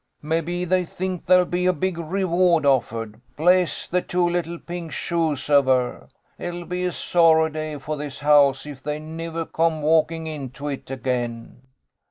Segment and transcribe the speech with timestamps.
[0.23, 3.21] Mebbe they think there'll be a big reward offered.
[3.35, 6.07] Bless the two little pink shoes av her!
[6.39, 10.89] It'll be a sorry day for this house if they niver coom walking into it
[10.89, 11.61] again."